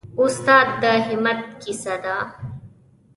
[0.23, 2.17] استاد د همت کیسه ده.